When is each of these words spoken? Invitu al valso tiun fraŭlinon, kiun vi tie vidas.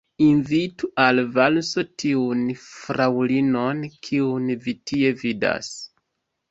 Invitu 0.27 0.87
al 1.03 1.21
valso 1.35 1.83
tiun 2.05 2.41
fraŭlinon, 2.63 3.85
kiun 4.09 4.53
vi 4.67 4.79
tie 4.93 5.15
vidas. 5.25 5.73